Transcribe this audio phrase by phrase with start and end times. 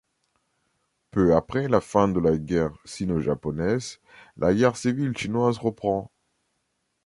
[1.11, 3.99] Peu après la fin de la guerre sino-japonaise,
[4.35, 6.09] la guerre civile chinoise reprend.